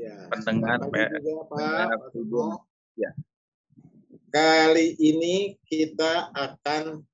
[0.00, 2.08] Ya, Pendengar juga, Pak.
[2.96, 3.12] Ya.
[4.32, 7.04] Kali ini kita akan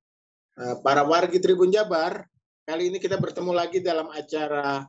[0.55, 2.23] eh, para wargi Tribun Jabar.
[2.63, 4.87] Kali ini kita bertemu lagi dalam acara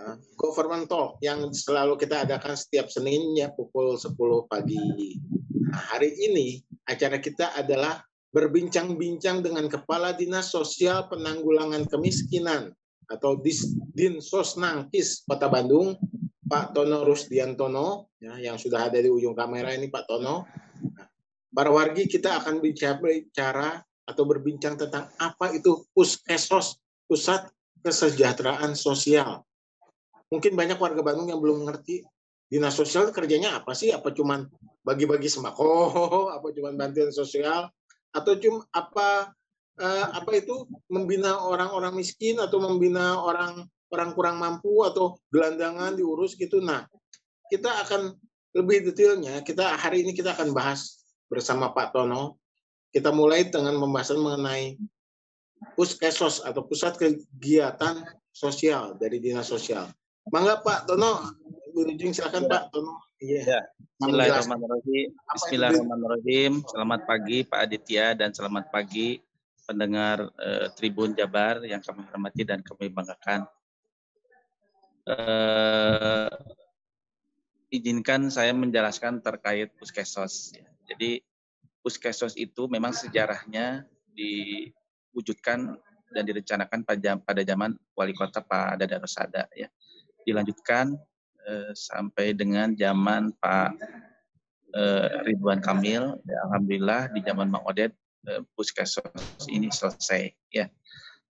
[0.00, 4.16] eh, Government Talk yang selalu kita adakan setiap Senin ya pukul 10
[4.48, 4.80] pagi.
[5.68, 8.00] Nah, hari ini acara kita adalah
[8.32, 12.72] berbincang-bincang dengan Kepala Dinas Sosial Penanggulangan Kemiskinan
[13.04, 16.00] atau Dis, Dinsosnangkis Kota Bandung,
[16.52, 20.44] Pak Tono Rusdiantono, ya, yang sudah ada di ujung kamera ini Pak Tono.
[20.84, 21.08] Nah,
[21.48, 26.76] para wargi kita akan bicara, atau berbincang tentang apa itu Puskesos,
[27.08, 27.48] Pusat
[27.80, 29.40] Kesejahteraan Sosial.
[30.28, 32.04] Mungkin banyak warga Bandung yang belum mengerti
[32.52, 33.88] dinas sosial kerjanya apa sih?
[33.88, 34.44] Apa cuman
[34.84, 35.72] bagi-bagi sembako,
[36.36, 37.72] apa cuman bantuan sosial,
[38.12, 39.32] atau cuma apa
[39.80, 46.32] eh, apa itu membina orang-orang miskin atau membina orang orang kurang mampu atau gelandangan diurus
[46.34, 46.64] gitu.
[46.64, 46.88] Nah,
[47.52, 48.16] kita akan
[48.56, 49.44] lebih detailnya.
[49.44, 52.40] Kita hari ini kita akan bahas bersama Pak Tono.
[52.92, 54.76] Kita mulai dengan pembahasan mengenai
[55.76, 59.88] Puskesos atau Pusat Kegiatan Sosial dari Dinas Sosial.
[60.28, 61.22] Mangga Pak Tono,
[61.72, 63.00] Wilujeng silakan Pak Tono.
[63.22, 63.42] Iya.
[63.46, 63.60] Ya.
[64.02, 65.08] Bismillahirrahmanirrahim.
[65.14, 66.52] Bismillahirrahmanirrahim.
[66.66, 69.22] Selamat pagi Pak Aditya dan selamat pagi
[69.62, 73.46] pendengar eh, Tribun Jabar yang kami hormati dan kami banggakan.
[75.02, 76.30] Eh,
[77.74, 80.54] izinkan saya menjelaskan terkait Puskesos.
[80.86, 81.18] Jadi
[81.82, 83.82] Puskesos itu memang sejarahnya
[84.14, 85.74] diwujudkan
[86.12, 89.66] dan direncanakan pada pada zaman wali kota Pak Dada Rosada ya.
[90.22, 90.94] Dilanjutkan
[91.50, 93.70] eh, sampai dengan zaman Pak
[94.70, 96.14] eh, Ridwan Kamil.
[96.22, 97.90] Ya, Alhamdulillah di zaman Mang Odet
[98.30, 100.70] eh, Puskesos ini selesai ya.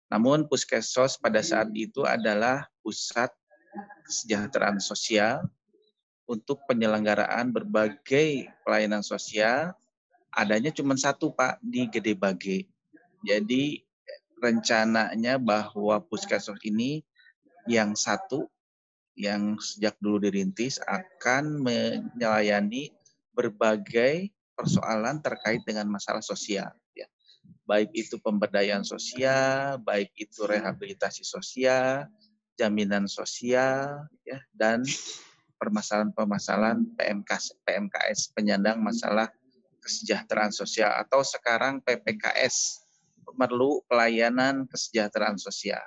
[0.08, 3.28] Namun Puskesos pada saat itu adalah pusat
[4.04, 5.46] kesejahteraan sosial
[6.28, 9.72] untuk penyelenggaraan berbagai pelayanan sosial
[10.32, 12.68] adanya cuma satu Pak di Gede Bage.
[13.24, 13.80] Jadi
[14.38, 17.02] rencananya bahwa Puskesos ini
[17.66, 18.46] yang satu
[19.18, 22.94] yang sejak dulu dirintis akan melayani
[23.34, 27.06] berbagai persoalan terkait dengan masalah sosial ya.
[27.66, 32.06] Baik itu pemberdayaan sosial, baik itu rehabilitasi sosial,
[32.58, 34.82] jaminan sosial ya dan
[35.62, 37.30] permasalahan-permasalahan PMK
[37.62, 39.30] PMKS penyandang masalah
[39.78, 40.90] kesejahteraan sosial.
[40.98, 42.82] Atau sekarang PPKS
[43.24, 45.80] perlu pelayanan kesejahteraan sosial.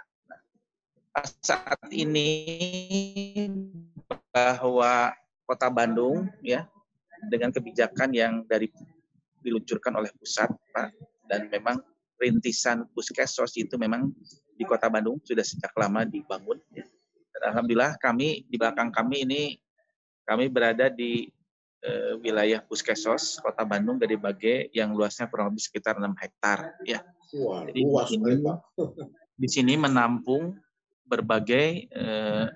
[1.43, 2.39] Saat ini
[4.31, 5.11] bahwa
[5.43, 6.63] Kota Bandung ya
[7.27, 8.71] dengan kebijakan yang dari
[9.43, 10.95] diluncurkan oleh pusat Pak
[11.27, 11.83] dan memang
[12.21, 14.13] rintisan Puskesos itu memang
[14.61, 16.85] di Kota Bandung sudah sejak lama dibangun ya.
[17.33, 19.57] Dan alhamdulillah kami di belakang kami ini
[20.21, 21.25] kami berada di
[21.81, 27.01] eh, wilayah Puskesos Kota Bandung dari Bage yang luasnya kurang lebih sekitar 6 hektar ya.
[27.41, 28.31] Wah, Jadi luas di sini,
[29.33, 30.53] di sini menampung
[31.09, 32.47] berbagai eh,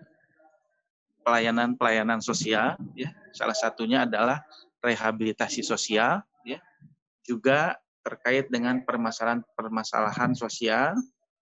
[1.25, 4.45] pelayanan-pelayanan sosial ya salah satunya adalah
[4.85, 6.61] rehabilitasi sosial ya
[7.25, 7.73] juga
[8.05, 10.93] terkait dengan permasalahan-permasalahan sosial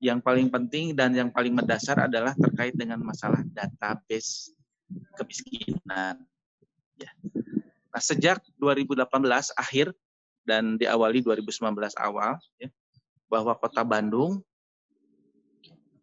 [0.00, 4.53] yang paling penting dan yang paling mendasar adalah terkait dengan masalah database
[5.15, 6.25] kemiskinan
[6.97, 7.11] ya
[7.91, 9.06] nah sejak 2018
[9.55, 9.93] akhir
[10.49, 12.72] dan diawali 2019 awal ya
[13.31, 14.43] bahwa Kota Bandung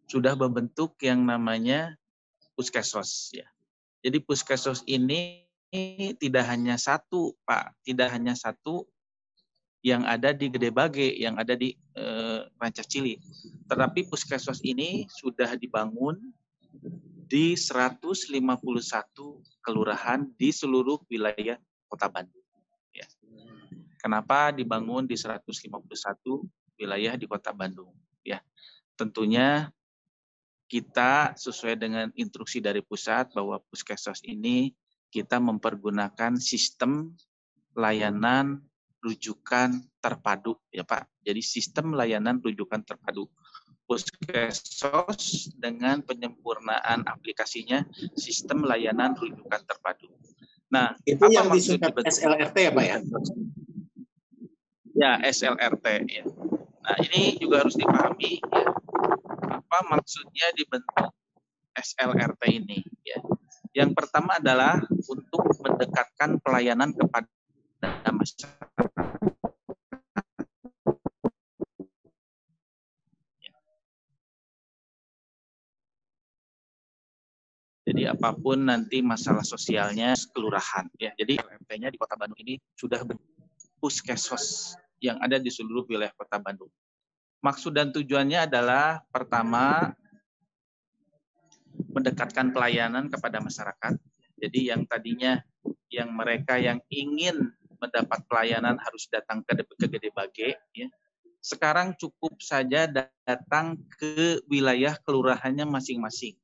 [0.08, 1.94] sudah membentuk yang namanya
[2.56, 3.44] Puskesos ya.
[4.00, 5.44] Jadi Puskesos ini
[6.16, 8.88] tidak hanya satu, Pak, tidak hanya satu
[9.82, 13.18] yang ada di Gede Bage, yang ada di eh, Rancah Cili.
[13.70, 16.18] Tetapi Puskesos ini sudah dibangun
[17.28, 18.40] di 151
[19.60, 22.44] kelurahan di seluruh wilayah Kota Bandung.
[22.96, 23.06] Ya.
[24.00, 25.44] Kenapa dibangun di 151
[26.80, 27.92] wilayah di Kota Bandung?
[28.24, 28.40] Ya,
[28.96, 29.68] tentunya
[30.68, 34.76] kita sesuai dengan instruksi dari pusat bahwa Puskesos ini
[35.08, 37.16] kita mempergunakan sistem
[37.72, 38.60] layanan
[39.02, 41.06] rujukan terpadu ya Pak.
[41.22, 43.26] Jadi sistem layanan rujukan terpadu.
[43.88, 50.12] Puskesos dengan penyempurnaan aplikasinya sistem layanan rujukan terpadu.
[50.68, 52.98] Nah, itu apa yang disingkat SLRT ya Pak ya?
[54.92, 56.24] Ya, SLRT ya.
[56.84, 58.68] Nah, ini juga harus dipahami ya.
[59.48, 61.16] Apa maksudnya dibentuk
[61.72, 63.18] SLRT ini ya.
[63.72, 67.28] Yang pertama adalah untuk mendekatkan pelayanan kepada
[68.12, 68.57] masyarakat.
[77.88, 81.08] Jadi apa pun nanti masalah sosialnya kelurahan ya.
[81.16, 83.00] Jadi LRT-nya di Kota Bandung ini sudah
[83.80, 86.68] puskesmas yang ada di seluruh wilayah Kota Bandung.
[87.40, 89.96] Maksud dan tujuannya adalah pertama
[91.88, 93.96] mendekatkan pelayanan kepada masyarakat.
[94.36, 95.40] Jadi yang tadinya
[95.88, 100.92] yang mereka yang ingin mendapat pelayanan harus datang ke, ke Gede Bage ya.
[101.40, 102.84] Sekarang cukup saja
[103.24, 106.36] datang ke wilayah kelurahannya masing-masing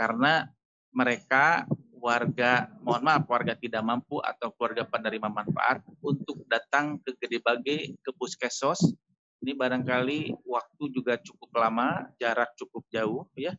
[0.00, 0.48] karena
[0.96, 1.68] mereka
[2.00, 8.00] warga, mohon maaf, warga tidak mampu atau keluarga penerima manfaat untuk datang ke Gede Bage,
[8.00, 8.96] ke Puskesos.
[9.44, 13.52] Ini barangkali waktu juga cukup lama, jarak cukup jauh ya,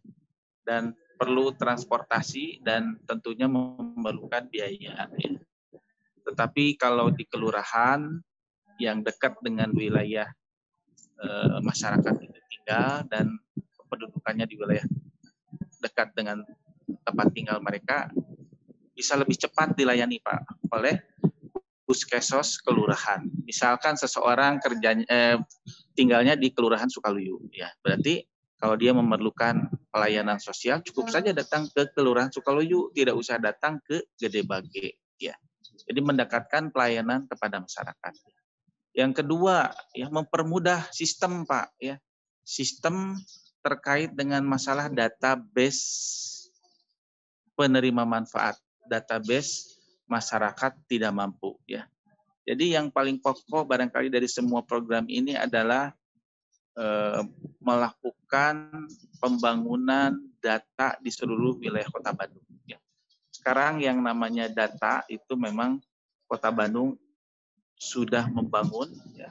[0.65, 5.05] dan perlu transportasi dan tentunya memerlukan biaya.
[5.05, 5.37] Ya.
[6.25, 8.01] Tetapi kalau di kelurahan
[8.81, 10.25] yang dekat dengan wilayah
[11.21, 11.29] e,
[11.61, 13.37] masyarakat itu tinggal dan
[13.89, 14.85] pendudukannya di wilayah
[15.81, 16.45] dekat dengan
[17.01, 18.07] tempat tinggal mereka
[18.93, 21.01] bisa lebih cepat dilayani Pak oleh
[21.83, 23.25] puskesos kelurahan.
[23.43, 25.37] Misalkan seseorang kerjanya eh,
[25.91, 27.67] tinggalnya di kelurahan Sukaluyu ya.
[27.83, 28.23] Berarti
[28.61, 34.05] kalau dia memerlukan pelayanan sosial cukup saja datang ke kelurahan Sukaluyu, tidak usah datang ke
[34.15, 35.35] Gede Bage ya.
[35.83, 38.13] Jadi mendekatkan pelayanan kepada masyarakat.
[38.91, 41.97] Yang kedua, ya mempermudah sistem Pak ya.
[42.45, 43.17] Sistem
[43.61, 45.81] terkait dengan masalah database
[47.53, 48.57] penerima manfaat,
[48.89, 49.77] database
[50.09, 51.85] masyarakat tidak mampu ya.
[52.41, 55.93] Jadi yang paling pokok barangkali dari semua program ini adalah
[56.73, 57.21] eh,
[57.61, 58.89] melakukan
[59.21, 62.43] pembangunan data di seluruh wilayah Kota Bandung.
[62.65, 62.81] Ya.
[63.29, 65.77] Sekarang yang namanya data itu memang
[66.25, 66.97] Kota Bandung
[67.77, 69.29] sudah membangun ya,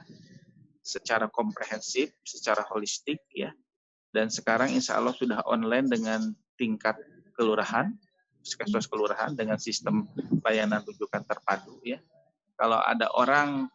[0.79, 3.51] secara komprehensif, secara holistik ya
[4.11, 6.99] dan sekarang insya Allah sudah online dengan tingkat
[7.35, 7.95] kelurahan,
[8.43, 10.07] puskesmas kelurahan dengan sistem
[10.43, 11.97] layanan rujukan terpadu ya.
[12.59, 13.71] Kalau ada orang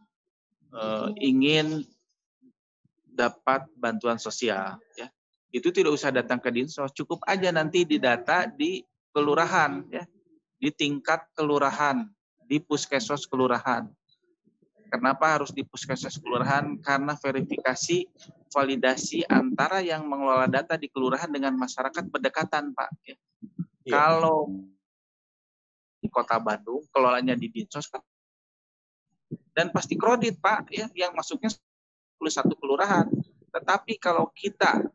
[0.70, 0.82] e,
[1.24, 1.82] ingin
[3.08, 5.08] dapat bantuan sosial ya,
[5.50, 8.84] itu tidak usah datang ke dinsos, cukup aja nanti didata di
[9.16, 10.04] kelurahan ya,
[10.60, 12.04] di tingkat kelurahan,
[12.44, 13.88] di puskesmas kelurahan.
[14.86, 16.78] Kenapa harus di puskesmas kelurahan?
[16.78, 18.06] Karena verifikasi
[18.50, 22.90] validasi antara yang mengelola data di kelurahan dengan masyarakat berdekatan, Pak.
[23.04, 23.16] Ya.
[23.86, 23.92] Ya.
[23.94, 24.50] Kalau
[25.98, 28.02] di Kota Bandung, kelolanya di Dinsos, Pak,
[29.56, 31.50] dan pasti kredit, Pak, ya, yang masuknya
[32.20, 33.06] 11 kelurahan.
[33.50, 34.86] Tetapi kalau kita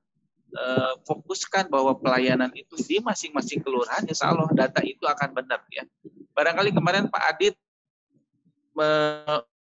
[0.51, 5.83] eh, fokuskan bahwa pelayanan itu di masing-masing kelurahan, insya Allah data itu akan benar, ya.
[6.31, 7.55] Barangkali kemarin Pak Adit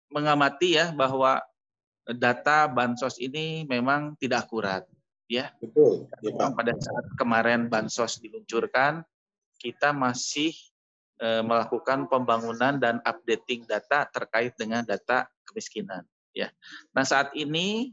[0.08, 1.44] mengamati ya bahwa
[2.08, 4.84] data bansos ini memang tidak akurat
[5.28, 5.52] ya.
[5.60, 6.08] Betul.
[6.24, 6.56] Ya, Pak.
[6.56, 9.04] Pada saat kemarin bansos diluncurkan,
[9.60, 10.56] kita masih
[11.20, 16.48] e, melakukan pembangunan dan updating data terkait dengan data kemiskinan ya.
[16.96, 17.92] Nah, saat ini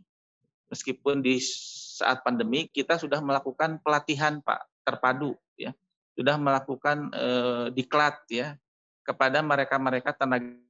[0.71, 5.75] meskipun di saat pandemi kita sudah melakukan pelatihan Pak terpadu ya.
[6.15, 7.29] Sudah melakukan e,
[7.75, 8.55] diklat ya
[9.03, 10.64] kepada mereka-mereka tenaga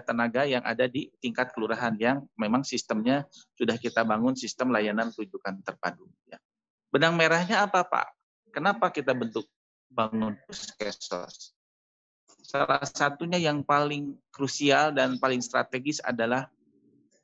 [0.00, 5.60] tenaga yang ada di tingkat kelurahan yang memang sistemnya sudah kita bangun sistem layanan rujukan
[5.62, 6.06] terpadu.
[6.26, 6.38] Ya.
[6.90, 8.14] Benang merahnya apa Pak?
[8.54, 9.50] Kenapa kita bentuk
[9.90, 11.54] bangun puskesmas?
[12.44, 16.46] Salah satunya yang paling krusial dan paling strategis adalah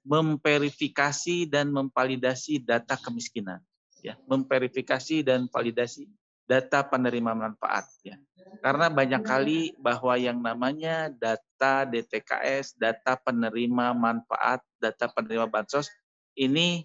[0.03, 3.63] memverifikasi dan memvalidasi data kemiskinan.
[4.01, 6.09] Ya, memverifikasi dan validasi
[6.51, 7.87] data penerima manfaat.
[8.03, 8.19] Ya.
[8.59, 15.87] Karena banyak kali bahwa yang namanya data DTKS, data penerima manfaat, data penerima bansos
[16.35, 16.83] ini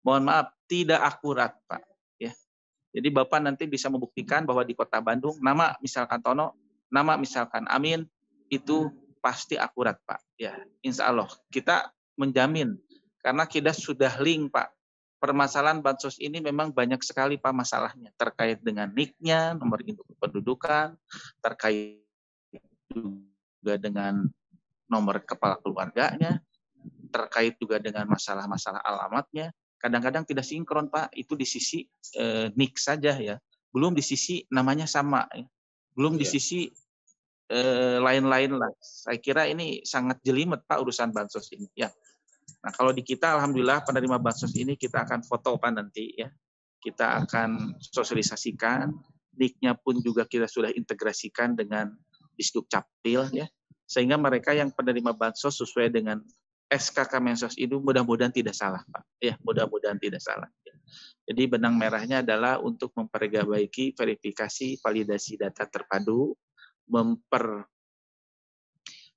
[0.00, 1.84] mohon maaf tidak akurat, Pak.
[2.16, 2.32] Ya.
[2.96, 6.56] Jadi Bapak nanti bisa membuktikan bahwa di Kota Bandung nama misalkan Tono,
[6.88, 8.08] nama misalkan Amin
[8.48, 8.88] itu
[9.20, 10.24] pasti akurat, Pak.
[10.40, 12.80] Ya, Insya Allah kita menjamin
[13.20, 14.72] karena kita sudah link, Pak
[15.22, 20.98] permasalahan bansos ini memang banyak sekali pak masalahnya terkait dengan niknya, nomor induk kependudukan,
[21.38, 22.02] terkait
[22.90, 24.26] juga dengan
[24.90, 26.42] nomor kepala keluarganya,
[27.14, 29.54] terkait juga dengan masalah-masalah alamatnya.
[29.78, 31.86] Kadang-kadang tidak sinkron pak, itu di sisi
[32.18, 33.38] eh, nik saja ya,
[33.70, 35.46] belum di sisi namanya sama, ya.
[35.94, 36.32] belum di iya.
[36.34, 36.60] sisi
[37.46, 38.74] eh, lain-lain lah.
[38.82, 41.86] Saya kira ini sangat jelimet Pak urusan bansos ini ya.
[42.62, 46.30] Nah, kalau di kita alhamdulillah penerima bansos ini kita akan foto Pak nanti ya.
[46.82, 48.90] Kita akan sosialisasikan,
[49.38, 51.94] nicknya pun juga kita sudah integrasikan dengan
[52.34, 53.46] Disduk Capil ya.
[53.86, 56.22] Sehingga mereka yang penerima bansos sesuai dengan
[56.72, 59.04] SKK Mensos itu mudah-mudahan tidak salah, Pak.
[59.20, 60.48] Ya, mudah-mudahan tidak salah.
[60.64, 60.74] Ya.
[61.28, 66.32] Jadi benang merahnya adalah untuk memperbaiki verifikasi validasi data terpadu,
[66.88, 67.68] memper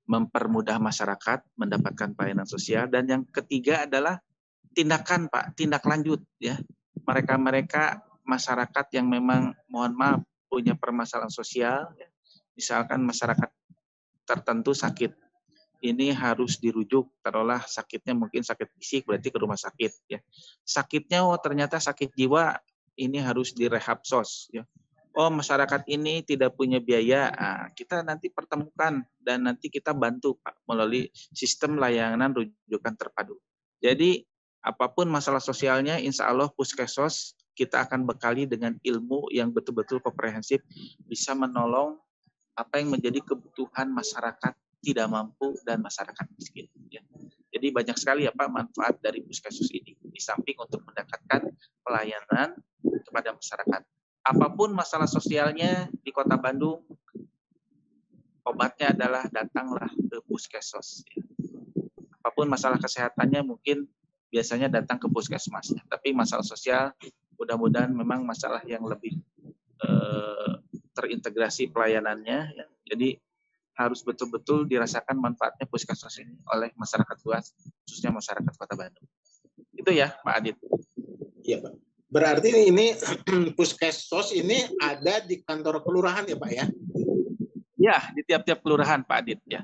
[0.06, 4.22] mempermudah masyarakat mendapatkan pelayanan sosial dan yang ketiga adalah
[4.70, 6.56] tindakan Pak, tindak lanjut ya.
[7.06, 12.08] Mereka-mereka masyarakat yang memang mohon maaf punya permasalahan sosial ya.
[12.54, 13.50] Misalkan masyarakat
[14.26, 15.14] tertentu sakit
[15.84, 20.18] ini harus dirujuk taruhlah sakitnya mungkin sakit fisik berarti ke rumah sakit ya
[20.64, 22.56] sakitnya oh ternyata sakit jiwa
[22.96, 24.64] ini harus direhab sos ya
[25.16, 30.68] oh masyarakat ini tidak punya biaya nah, kita nanti pertemukan dan nanti kita bantu Pak
[30.68, 33.40] melalui sistem layanan rujukan terpadu
[33.80, 34.22] jadi
[34.66, 40.60] apa pun masalah sosialnya insya Allah puskesos kita akan bekali dengan ilmu yang betul-betul komprehensif
[41.08, 41.96] bisa menolong
[42.56, 44.52] apa yang menjadi kebutuhan masyarakat
[44.84, 46.68] tidak mampu dan masyarakat miskin.
[46.92, 47.02] Ya.
[47.50, 51.48] Jadi banyak sekali ya manfaat dari puskesmas ini di samping untuk mendekatkan
[51.80, 52.54] pelayanan
[52.84, 53.82] kepada masyarakat.
[54.26, 56.82] Apa pun masalah sosialnya di Kota Bandung,
[58.42, 61.06] obatnya adalah datanglah ke puskesmas.
[61.06, 61.22] Ya.
[62.26, 63.86] Apa pun masalah kesehatannya mungkin
[64.34, 65.70] biasanya datang ke puskesmas.
[65.70, 65.82] Ya.
[65.86, 66.90] Tapi masalah sosial
[67.38, 69.14] mudah-mudahan memang masalah yang lebih
[69.86, 70.52] eh,
[70.98, 72.38] terintegrasi pelayanannya.
[72.50, 72.66] Ya.
[72.90, 73.22] Jadi
[73.78, 77.54] harus betul-betul dirasakan manfaatnya puskesmas ini oleh masyarakat luas,
[77.86, 79.06] khususnya masyarakat Kota Bandung.
[79.76, 80.56] Itu ya, Pak Adit.
[81.44, 81.85] Iya, Pak.
[82.16, 82.96] Berarti ini
[83.60, 86.64] puskesmas ini ada di kantor kelurahan ya, Pak ya?
[87.76, 89.60] Ya, di tiap-tiap kelurahan, Pak Adit ya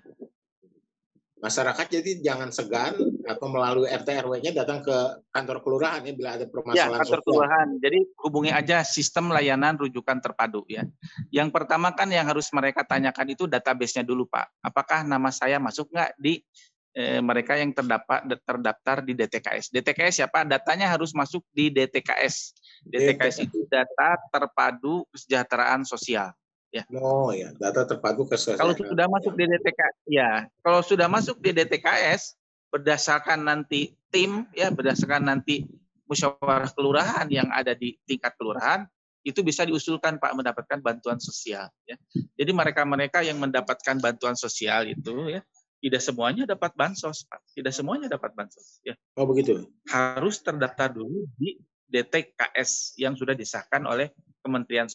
[1.43, 2.95] masyarakat jadi jangan segan
[3.27, 4.95] atau melalui RT RW-nya datang ke
[5.35, 7.27] kantor kelurahan ya bila ada permasalahan ya, kantor sosial.
[7.27, 7.69] kelurahan.
[7.83, 10.87] Jadi hubungi aja sistem layanan rujukan terpadu ya.
[11.35, 14.63] Yang pertama kan yang harus mereka tanyakan itu database-nya dulu Pak.
[14.63, 16.47] Apakah nama saya masuk nggak di
[16.93, 19.73] eh, mereka yang terdapat terdaftar di DTKS.
[19.73, 22.53] DTKS Pak, datanya harus masuk di DTKS.
[22.85, 26.33] DTKS itu data terpadu kesejahteraan sosial
[26.73, 26.85] ya.
[26.97, 28.61] Oh ya, data terpadu kesehatan.
[28.61, 30.31] Kalau sudah masuk di DTKS, ya,
[30.65, 32.37] kalau sudah masuk di DTKS
[32.73, 35.69] berdasarkan nanti tim ya, berdasarkan nanti
[36.09, 38.85] musyawarah kelurahan yang ada di tingkat kelurahan
[39.23, 41.95] itu bisa diusulkan Pak mendapatkan bantuan sosial ya.
[42.35, 45.41] Jadi mereka-mereka yang mendapatkan bantuan sosial itu ya
[45.83, 47.43] tidak semuanya dapat bansos Pak.
[47.59, 48.95] Tidak semuanya dapat bansos ya.
[49.19, 49.67] Oh begitu.
[49.91, 51.59] Harus terdaftar dulu di
[51.91, 54.15] DTKS yang sudah disahkan oleh
[54.47, 54.87] Kementerian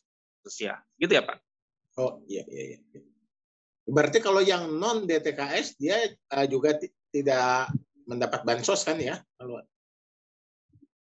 [0.48, 0.80] Sosial.
[0.96, 1.44] Gitu ya Pak.
[2.00, 2.80] Oh iya iya iya.
[3.84, 6.00] Berarti kalau yang non DTKS dia
[6.32, 6.80] uh, juga
[7.12, 7.68] tidak
[8.08, 9.20] mendapat bansos kan ya?
[9.36, 9.60] Kalau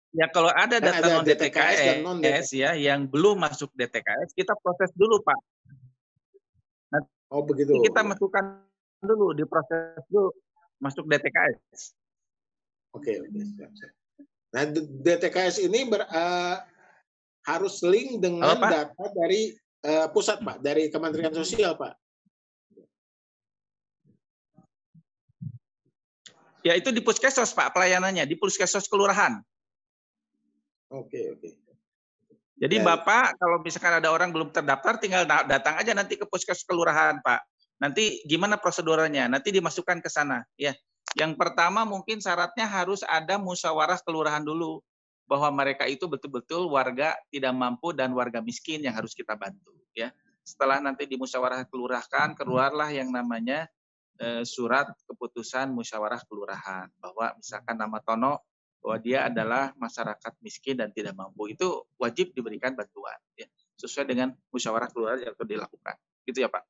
[0.10, 3.70] Ya kalau ada kan data ada non DTKS, dan non DTKS ya yang belum masuk
[3.78, 5.38] DTKS kita proses dulu Pak.
[6.98, 7.78] Nah, oh begitu.
[7.86, 8.66] Kita masukkan
[9.04, 10.32] dulu diproses dulu
[10.80, 11.96] masuk DTKS.
[12.96, 13.94] Oke oke siap, siap.
[14.50, 14.64] Nah
[15.06, 16.58] DTKS ini ber, uh,
[17.46, 19.54] harus link dengan Halo, data dari
[19.86, 21.94] uh, pusat Pak, dari Kementerian Sosial Pak.
[26.60, 29.40] Ya itu di puskesmas Pak pelayanannya, di puskesmas kelurahan.
[30.92, 31.50] Oke, oke.
[32.60, 32.84] Jadi ya.
[32.84, 37.59] Bapak kalau misalkan ada orang belum terdaftar tinggal datang aja nanti ke puskesmas kelurahan Pak.
[37.80, 39.32] Nanti gimana prosedurnya?
[39.32, 40.76] Nanti dimasukkan ke sana ya.
[41.18, 44.84] Yang pertama mungkin syaratnya harus ada musyawarah kelurahan dulu
[45.26, 50.14] bahwa mereka itu betul-betul warga tidak mampu dan warga miskin yang harus kita bantu ya.
[50.46, 53.66] Setelah nanti di musyawarah kelurahan keluarlah yang namanya
[54.22, 58.44] eh, surat keputusan musyawarah kelurahan bahwa misalkan nama Tono
[58.80, 61.68] bahwa dia adalah masyarakat miskin dan tidak mampu itu
[62.00, 63.46] wajib diberikan bantuan ya
[63.80, 65.96] sesuai dengan musyawarah kelurahan yang dilakukan
[66.28, 66.64] gitu ya Pak.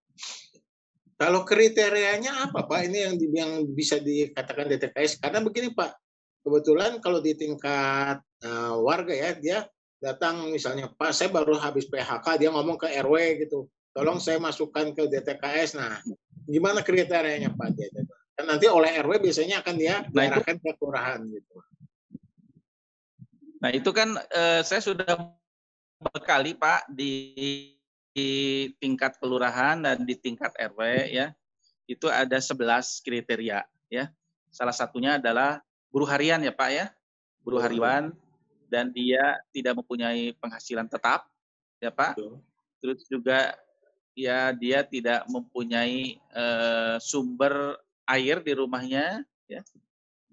[1.19, 2.79] Kalau kriterianya apa Pak?
[2.87, 5.91] Ini yang yang bisa dikatakan DTKS karena begini Pak,
[6.47, 9.59] kebetulan kalau di tingkat uh, warga ya dia
[9.99, 13.67] datang misalnya Pak saya baru habis PHK dia ngomong ke RW gitu.
[13.91, 15.99] Tolong saya masukkan ke DTKS nah
[16.47, 17.67] gimana kriterianya Pak?
[17.75, 17.91] Dia
[18.39, 21.55] kan nanti oleh RW biasanya akan dia nah, diarahkan ke kelurahan gitu.
[23.59, 25.35] Nah itu kan eh, saya sudah
[25.99, 27.11] berkali Pak di,
[28.19, 28.31] di
[28.83, 31.31] tingkat kelurahan dan di tingkat RW ya
[31.87, 32.59] itu ada 11
[32.99, 34.11] kriteria ya
[34.51, 36.85] salah satunya adalah buruh harian ya Pak ya
[37.47, 38.11] buruh harian
[38.69, 41.25] dan dia tidak mempunyai penghasilan tetap,
[41.81, 42.15] ya Pak.
[42.15, 42.37] Betul.
[42.79, 43.39] Terus juga
[44.13, 49.65] ya dia tidak mempunyai uh, sumber air di rumahnya ya.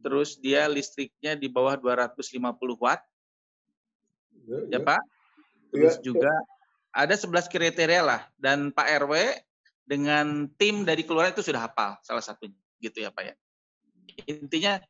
[0.04, 2.36] Terus dia listriknya di bawah 250
[2.78, 3.02] watt.
[4.46, 5.02] Ya, ya, ya Pak.
[5.72, 6.32] Terus ya, juga
[6.96, 9.36] ada 11 kriteria lah dan Pak RW
[9.84, 13.34] dengan tim dari keluarga itu sudah hafal salah satunya gitu ya Pak ya.
[14.24, 14.80] Intinya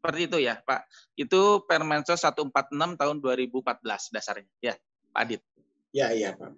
[0.00, 0.88] seperti itu ya Pak.
[1.14, 2.48] Itu Permensos 146
[2.96, 4.74] tahun 2014 dasarnya ya
[5.12, 5.40] Pak Adit.
[5.92, 6.50] Ya iya Pak.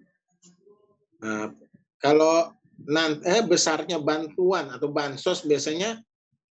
[1.20, 1.50] Nah,
[1.99, 2.54] kalau
[2.87, 5.99] nanti eh, besarnya bantuan atau bansos biasanya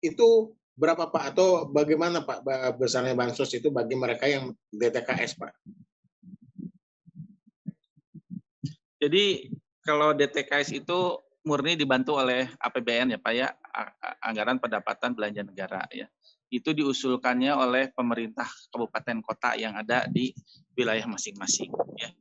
[0.00, 2.40] itu berapa Pak atau bagaimana Pak
[2.80, 5.52] besarnya bansos itu bagi mereka yang DTKS Pak?
[9.00, 9.49] Jadi
[9.80, 10.99] kalau DTKS itu
[11.40, 13.49] murni dibantu oleh APBN ya Pak ya,
[14.21, 16.04] anggaran pendapatan belanja negara ya.
[16.52, 20.37] Itu diusulkannya oleh pemerintah kabupaten kota yang ada di
[20.76, 22.12] wilayah masing-masing ya.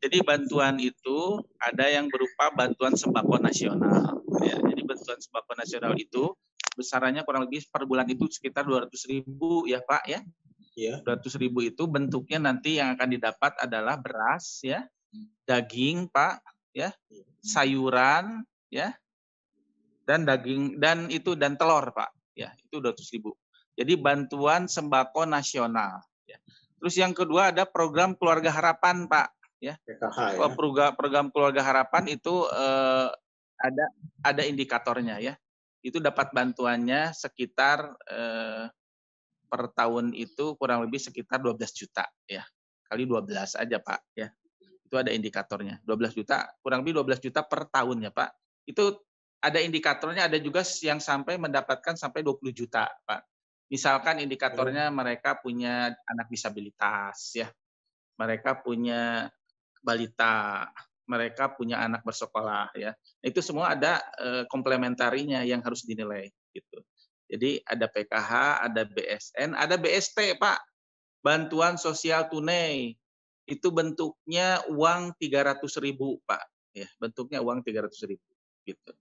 [0.00, 4.24] Jadi bantuan itu ada yang berupa bantuan sembako nasional.
[4.40, 4.56] Ya.
[4.56, 6.32] Jadi bantuan sembako nasional itu
[6.72, 10.24] besarannya kurang lebih per bulan itu sekitar 200 ribu ya Pak ya.
[10.72, 11.04] Iya.
[11.04, 14.88] 200 ribu itu bentuknya nanti yang akan didapat adalah beras ya,
[15.44, 16.42] daging Pak
[16.74, 16.94] ya,
[17.42, 18.94] sayuran ya,
[20.06, 23.34] dan daging dan itu dan telur Pak ya itu 200 ribu.
[23.78, 26.02] Jadi bantuan sembako nasional.
[26.26, 26.38] Ya.
[26.82, 29.28] Terus yang kedua ada program keluarga harapan Pak
[29.62, 29.74] ya.
[29.86, 30.48] PKH, ya.
[30.52, 33.08] Program, program keluarga harapan itu eh,
[33.60, 33.84] ada
[34.24, 35.34] ada indikatornya ya.
[35.80, 38.64] Itu dapat bantuannya sekitar eh,
[39.50, 42.42] per tahun itu kurang lebih sekitar 12 juta ya.
[42.90, 44.28] Kali 12 aja Pak ya.
[44.90, 45.78] Itu ada indikatornya.
[45.86, 48.30] 12 juta, kurang lebih 12 juta per tahun ya Pak.
[48.66, 48.98] Itu
[49.38, 53.22] ada indikatornya, ada juga yang sampai mendapatkan sampai 20 juta Pak.
[53.70, 57.46] Misalkan indikatornya mereka punya anak disabilitas ya.
[58.18, 59.30] Mereka punya
[59.78, 60.66] balita,
[61.06, 62.90] mereka punya anak bersekolah ya.
[63.22, 66.82] Itu semua ada e, komplementarinya yang harus dinilai gitu.
[67.30, 68.30] Jadi ada PKH,
[68.66, 70.58] ada BSN, ada BST, Pak.
[71.22, 72.98] Bantuan sosial tunai.
[73.50, 76.46] Itu bentuknya uang 300 ribu, Pak.
[76.70, 78.30] Ya, bentuknya uang 300 ribu
[78.62, 78.92] gitu.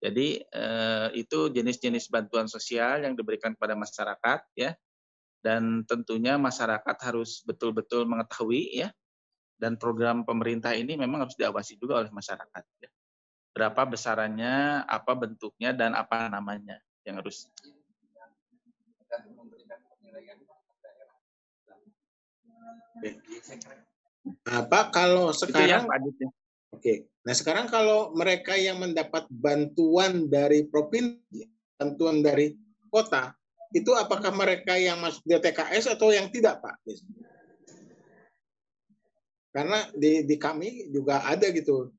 [0.00, 4.72] Jadi eh, itu jenis-jenis bantuan sosial yang diberikan kepada masyarakat ya.
[5.44, 8.88] Dan tentunya masyarakat harus betul-betul mengetahui ya
[9.64, 12.64] dan program pemerintah ini memang harus diawasi juga oleh masyarakat.
[12.82, 12.90] Ya.
[13.54, 17.46] Berapa besarannya, apa bentuknya, dan apa namanya yang harus.
[24.48, 25.84] Apa kalau sekarang?
[25.84, 26.28] Ya,
[26.72, 27.08] Oke.
[27.24, 31.46] Nah sekarang kalau mereka yang mendapat bantuan dari provinsi,
[31.78, 32.56] bantuan dari
[32.90, 33.32] kota,
[33.72, 36.76] itu apakah mereka yang masuk DTKS atau yang tidak, Pak?
[39.54, 41.94] karena di di kami juga ada gitu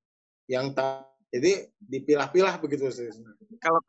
[0.52, 2.92] yang tak jadi dipilah-pilah begitu
[3.64, 3.80] kalau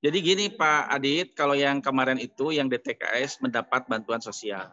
[0.00, 4.72] jadi gini Pak Adit kalau yang kemarin itu yang DTKS mendapat bantuan sosial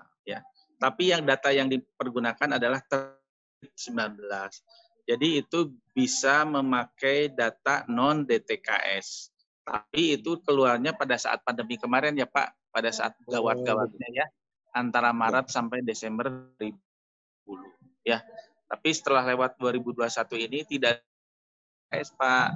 [0.85, 4.21] tapi yang data yang dipergunakan adalah 19
[5.09, 9.33] jadi itu bisa memakai data non DTKS
[9.65, 12.69] tapi itu keluarnya pada saat pandemi kemarin ya Pak.
[12.69, 14.25] Pada saat gawat-gawatnya ya
[14.77, 16.29] antara Maret sampai Desember
[18.05, 18.21] ya.
[18.69, 21.01] Tapi setelah lewat 2021 ini tidak
[21.89, 22.47] DTKS Pak.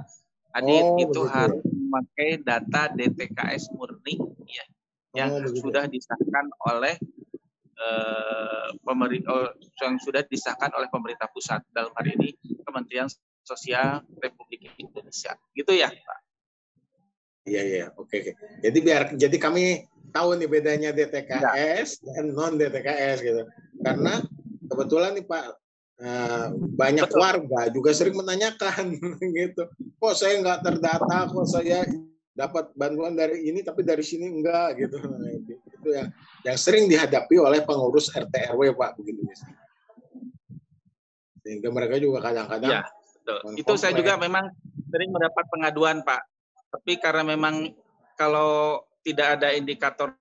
[0.50, 1.22] Adit oh, itu begitu.
[1.30, 4.66] harus memakai data DTKS murni ya
[5.14, 7.19] yang oh, sudah disahkan oleh eh,
[8.84, 13.08] pemerintah oh, yang sudah disahkan oleh pemerintah pusat dalam hari ini Kementerian
[13.40, 15.34] Sosial Republik Indonesia.
[15.56, 16.20] Gitu ya, Pak.
[17.48, 17.86] Iya, iya.
[17.96, 18.32] Oke, oke.
[18.60, 22.20] Jadi biar jadi kami tahu nih bedanya DTKS ya.
[22.20, 23.42] dan non DTKS gitu.
[23.80, 24.20] Karena
[24.68, 25.44] kebetulan nih Pak
[26.00, 27.20] uh, banyak Betul.
[27.20, 28.96] warga juga sering menanyakan
[29.38, 29.66] gitu
[30.00, 31.84] kok saya nggak terdata kok saya
[32.32, 34.96] dapat bantuan dari ini tapi dari sini enggak gitu
[35.80, 36.08] itu, yang
[36.44, 39.24] yang sering dihadapi oleh pengurus RT RW Pak begitu
[41.40, 42.82] sehingga mereka juga kadang-kadang ya,
[43.56, 44.52] itu saya juga memang
[44.92, 46.22] sering mendapat pengaduan Pak.
[46.70, 47.74] Tapi karena memang
[48.14, 50.14] kalau tidak ada indikator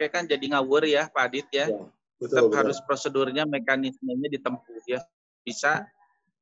[0.00, 1.66] kan jadi ngawur ya Pak Adit ya.
[1.68, 1.76] ya
[2.20, 2.56] betul, betul.
[2.56, 5.00] harus prosedurnya mekanismenya ditempuh ya.
[5.44, 5.88] Bisa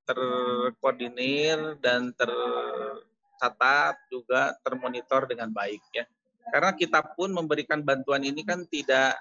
[0.02, 6.04] terkoordinir dan tercatat juga termonitor dengan baik ya
[6.52, 9.16] karena kita pun memberikan bantuan ini kan tidak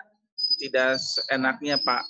[0.58, 1.00] tidak
[1.32, 2.04] enaknya Pak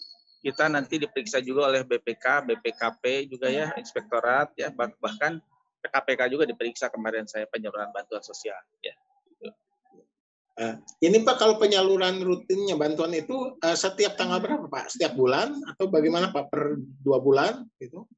[0.44, 5.42] kita nanti diperiksa juga oleh BPK BPKP juga ya inspektorat ya bahkan
[5.82, 8.96] KPK juga diperiksa kemarin saya penyaluran bantuan sosial ya
[10.58, 10.74] Uh,
[11.06, 14.90] ini Pak kalau penyaluran rutinnya bantuan itu uh, setiap tanggal berapa Pak?
[14.90, 18.10] Setiap bulan atau bagaimana Pak per dua bulan gitu?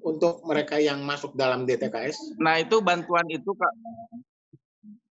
[0.00, 2.40] untuk mereka yang masuk dalam DTKS?
[2.40, 3.72] Nah itu bantuan itu Kak,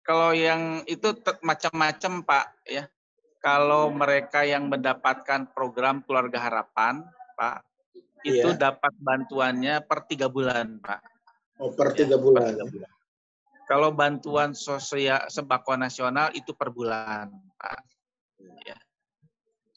[0.10, 1.13] kalau yang itu
[1.45, 2.89] macam-macam Pak ya.
[3.39, 7.06] Kalau mereka yang mendapatkan program keluarga harapan
[7.38, 7.62] Pak,
[8.26, 8.58] itu iya.
[8.58, 11.00] dapat bantuannya per tiga bulan Pak.
[11.62, 12.41] Oh per tiga ya, bulan.
[12.41, 12.91] Per tiga bulan.
[13.69, 17.30] Kalau bantuan sosial sembako nasional itu per bulan
[17.62, 17.82] Pak.
[18.65, 18.82] Ya.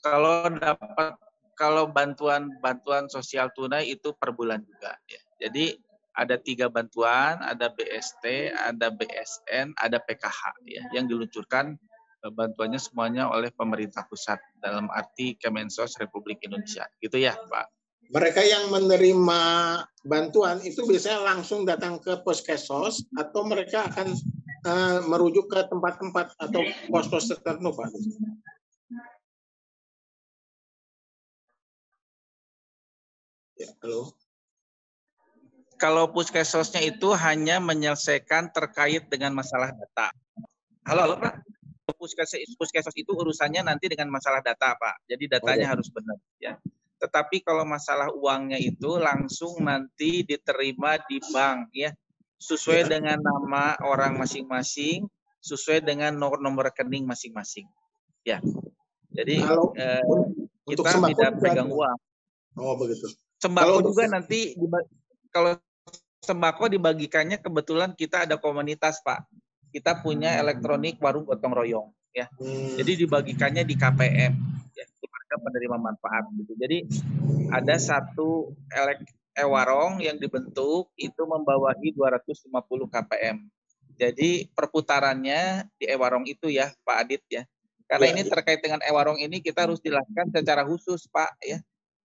[0.01, 1.13] Kalau dapat
[1.61, 5.21] kalau bantuan bantuan sosial tunai itu per bulan juga ya.
[5.45, 5.77] Jadi
[6.13, 11.77] ada tiga bantuan, ada BST, ada BSN, ada PKH ya, yang diluncurkan
[12.25, 16.85] eh, bantuannya semuanya oleh pemerintah pusat dalam arti Kemensos Republik Indonesia.
[17.01, 17.73] Gitu ya, Pak.
[18.13, 19.41] Mereka yang menerima
[20.05, 24.13] bantuan itu biasanya langsung datang ke Poskesos atau mereka akan
[24.69, 26.61] uh, merujuk ke tempat-tempat atau
[26.93, 27.89] pos-pos tertentu, Pak?
[33.57, 34.13] Ya, halo
[35.83, 40.15] kalau puskesosnya itu hanya menyelesaikan terkait dengan masalah data.
[40.87, 41.43] Halo, halo Pak.
[41.99, 45.03] Puskesos, puskessos itu urusannya nanti dengan masalah data, Pak.
[45.11, 45.73] Jadi datanya oh, ya.
[45.75, 46.53] harus benar, ya.
[47.03, 51.91] Tetapi kalau masalah uangnya itu langsung nanti diterima di bank, ya,
[52.39, 52.89] sesuai ya.
[52.99, 55.11] dengan nama orang masing-masing,
[55.43, 57.67] sesuai dengan nomor-nomor rekening masing-masing,
[58.23, 58.39] ya.
[59.11, 60.07] Jadi kalau, eh,
[60.71, 61.99] kita tidak pegang uang.
[62.63, 63.11] Oh begitu.
[63.43, 64.55] Sembako kalau juga nanti
[65.35, 65.59] kalau
[66.23, 69.27] sembako dibagikannya kebetulan kita ada komunitas Pak.
[69.75, 72.31] Kita punya elektronik warung gotong royong ya.
[72.79, 74.33] Jadi dibagikannya di KPM
[74.77, 76.53] ya, keluarga penerima manfaat gitu.
[76.55, 76.79] Jadi
[77.51, 79.03] ada satu elek
[79.35, 82.53] e-warung yang dibentuk itu membawahi 250
[82.87, 83.37] KPM.
[83.97, 87.43] Jadi perputarannya di e-warung itu ya Pak Adit ya.
[87.89, 88.31] Karena ya, ini ya.
[88.31, 91.59] terkait dengan e-warung ini kita harus dilakukan secara khusus Pak ya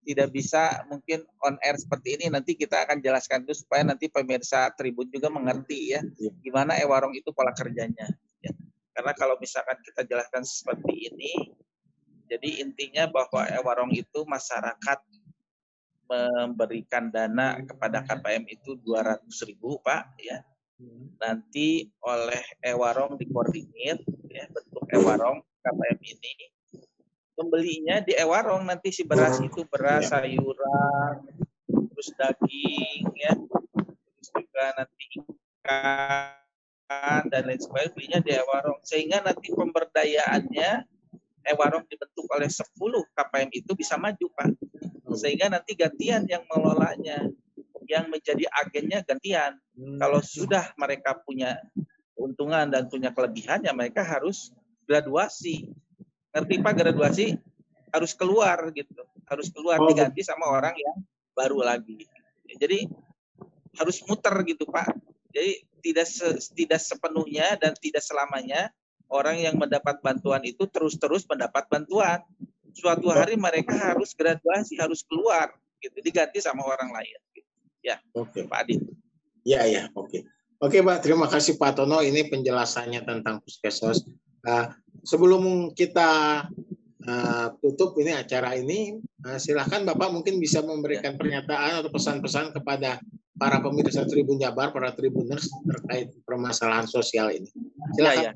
[0.08, 4.72] tidak bisa mungkin on air seperti ini nanti kita akan jelaskan itu supaya nanti pemirsa
[4.72, 6.32] Tribun juga mengerti ya iya.
[6.40, 8.08] gimana e-warung itu pola kerjanya
[8.40, 8.52] ya.
[8.96, 11.52] Karena kalau misalkan kita jelaskan seperti ini
[12.24, 14.98] jadi intinya bahwa e-warung itu masyarakat
[16.08, 20.40] memberikan dana kepada KPM itu 200 ribu Pak ya
[21.20, 24.00] nanti oleh e-warung dikoordinir
[24.32, 26.34] ya bentuk e-warung KPM ini
[27.38, 30.10] pembelinya di ewarong nanti si beras itu beras iya.
[30.10, 31.22] sayuran
[31.68, 33.34] terus daging ya.
[33.34, 38.78] Terus juga nanti ikan dan lain sebagainya belinya di ewarong.
[38.82, 40.70] Sehingga nanti pemberdayaannya
[41.54, 42.70] ewarong dibentuk oleh 10
[43.14, 44.50] KPM itu bisa maju Pak.
[45.14, 47.26] Sehingga nanti gantian yang mengelolanya.
[47.88, 49.58] Yang menjadi agennya gantian.
[49.78, 49.94] Hmm.
[49.94, 51.54] kalau sudah mereka punya
[52.18, 54.50] keuntungan dan punya kelebihan ya mereka harus
[54.90, 55.70] graduasi
[56.38, 57.26] ngerti Pak graduasi
[57.90, 59.02] harus keluar gitu.
[59.26, 59.90] Harus keluar oh.
[59.90, 60.96] diganti sama orang yang
[61.34, 62.06] baru lagi.
[62.46, 62.86] Jadi
[63.74, 64.94] harus muter gitu Pak.
[65.34, 68.70] Jadi tidak se, tidak sepenuhnya dan tidak selamanya
[69.10, 72.22] orang yang mendapat bantuan itu terus-terus mendapat bantuan.
[72.72, 75.50] Suatu hari mereka harus graduasi harus keluar
[75.82, 75.98] gitu.
[75.98, 77.50] Diganti sama orang lain gitu.
[77.82, 78.46] ya oke.
[78.46, 78.78] Pak Adi.
[79.42, 80.22] Ya ya oke.
[80.58, 82.02] Oke Pak, terima kasih Pak Tono.
[82.02, 84.02] Ini penjelasannya tentang Puskesos.
[84.48, 84.72] Uh,
[85.04, 86.44] sebelum kita
[87.04, 88.96] uh, tutup ini acara ini,
[89.28, 92.96] uh, silahkan Bapak mungkin bisa memberikan pernyataan atau pesan-pesan kepada
[93.36, 97.52] para pemirsa Tribun Jabar, para Tribuners terkait permasalahan sosial ini.
[97.92, 98.16] Silakan.
[98.16, 98.32] Ya, ya.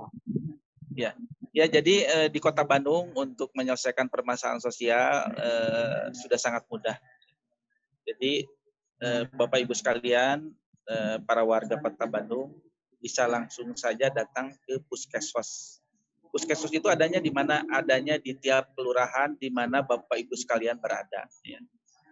[0.92, 1.11] ya.
[1.57, 7.01] ya jadi uh, di Kota Bandung untuk menyelesaikan permasalahan sosial uh, sudah sangat mudah.
[8.05, 8.44] Jadi
[9.01, 10.44] uh, Bapak Ibu sekalian,
[10.92, 12.53] uh, para warga Kota Bandung
[13.03, 15.82] bisa langsung saja datang ke puskesmas
[16.33, 21.29] puskesmas itu adanya di mana adanya di tiap kelurahan di mana Bapak Ibu sekalian berada.
[21.45, 21.61] Ya.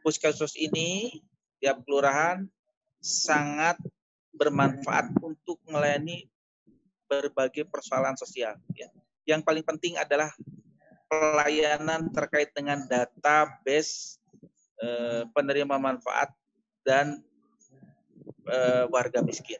[0.04, 1.24] Puskesmas ini
[1.56, 2.44] tiap kelurahan
[3.00, 3.80] sangat
[4.36, 6.28] bermanfaat untuk melayani
[7.08, 8.60] berbagai persoalan sosial.
[8.76, 8.92] Ya.
[9.24, 10.28] Yang paling penting adalah
[11.08, 14.20] pelayanan terkait dengan database
[14.78, 16.30] eh, penerima manfaat
[16.84, 17.24] dan
[18.46, 19.58] eh, warga miskin.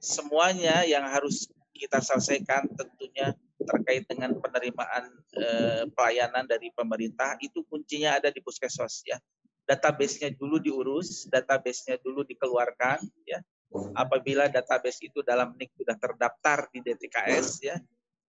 [0.00, 1.48] Semuanya yang harus
[1.80, 3.32] kita selesaikan tentunya
[3.64, 9.16] terkait dengan penerimaan eh, pelayanan dari pemerintah itu kuncinya ada di puskesmas ya.
[9.64, 13.40] Database-nya dulu diurus, database-nya dulu dikeluarkan ya.
[13.96, 17.76] Apabila database itu dalam NIK sudah terdaftar di DTKS ya.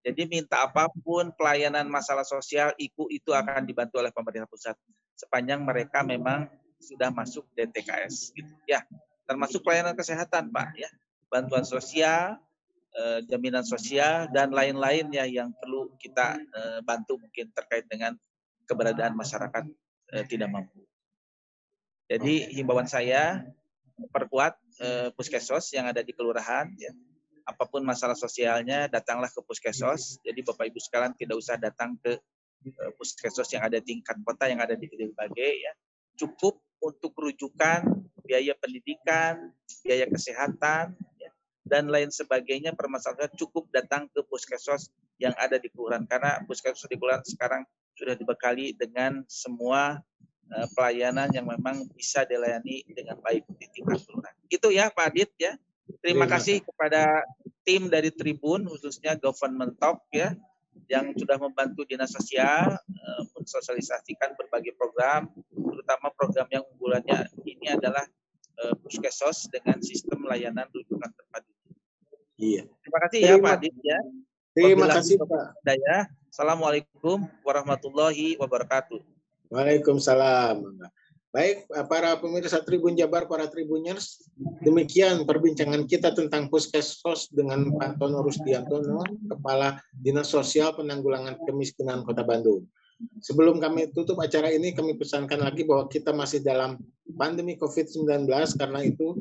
[0.02, 4.74] Jadi minta apa pun pelayanan masalah sosial IKU itu akan dibantu oleh pemerintah pusat
[5.14, 6.50] sepanjang mereka memang
[6.82, 8.82] sudah masuk DTKS gitu ya.
[9.26, 10.90] Termasuk pelayanan kesehatan, Pak ya.
[11.30, 12.36] Bantuan sosial,
[12.92, 18.16] eh, jaminan sosial dan lain-lainnya yang perlu kita eh, bantu mungkin terkait dengan
[18.68, 19.64] keberadaan masyarakat
[20.16, 20.84] eh, tidak mampu.
[22.12, 23.40] Jadi himbauan saya
[24.12, 26.92] perkuat eh, puskesos yang ada di kelurahan ya.
[27.42, 30.22] Apa pun masalah sosialnya datanglah ke puskesos.
[30.22, 32.18] Jadi Bapak Ibu sekalian tidak usah datang ke
[32.68, 35.72] eh, puskesos yang ada di tingkat kota yang ada di berbagai ya.
[36.18, 37.86] Cukup untuk rujukan
[38.22, 39.50] biaya pendidikan,
[39.82, 40.94] biaya kesehatan
[41.62, 44.90] dan lain sebagainya permasalahan cukup datang ke puskesmas
[45.22, 47.62] yang ada di kelurahan karena puskesmas di kelurahan sekarang
[47.94, 50.02] sudah dibekali dengan semua
[50.50, 54.36] uh, pelayanan yang memang bisa dilayani dengan baik di tingkat kelurahan.
[54.50, 55.54] Itu ya Pak Adit ya.
[56.02, 57.22] Terima kasih kepada
[57.62, 60.34] tim dari Tribun khususnya Government Talk ya
[60.90, 68.04] yang sudah membantu dinas sosial uh, mensosialisasikan berbagai program, terutama program yang unggulannya ini adalah
[68.64, 71.51] uh, Puskesos dengan sistem layanan rujukan terpadu.
[72.42, 72.66] Iya.
[72.82, 73.98] Terima kasih ya Pak Adit ya.
[74.50, 75.46] Terima kasih Pak.
[75.62, 76.10] Daya.
[76.26, 78.98] Assalamualaikum warahmatullahi wabarakatuh.
[79.46, 80.58] Waalaikumsalam.
[81.32, 84.20] Baik, para pemirsa Tribun Jabar, para Tribuners,
[84.60, 89.00] demikian perbincangan kita tentang Puskesos dengan Pak Tono Rusdiantono,
[89.32, 92.68] Kepala Dinas Sosial Penanggulangan Kemiskinan Kota Bandung.
[93.24, 96.76] Sebelum kami tutup acara ini, kami pesankan lagi bahwa kita masih dalam
[97.16, 98.28] pandemi COVID-19,
[98.60, 99.16] karena itu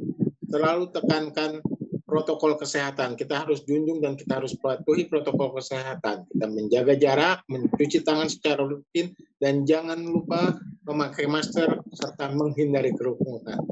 [0.51, 1.63] selalu tekankan
[2.11, 3.15] protokol kesehatan.
[3.15, 6.27] Kita harus junjung dan kita harus patuhi protokol kesehatan.
[6.27, 13.63] Kita menjaga jarak, mencuci tangan secara rutin, dan jangan lupa memakai masker serta menghindari kerumunan.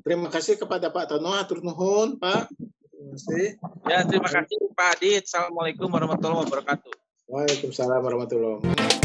[0.00, 2.48] Terima kasih kepada Pak Tono, atur nuhun, Pak.
[2.88, 3.46] Terima kasih.
[3.84, 5.28] Ya, terima kasih Pak Adit.
[5.28, 6.92] Assalamualaikum warahmatullahi wabarakatuh.
[7.28, 9.01] Waalaikumsalam warahmatullahi wabarakatuh.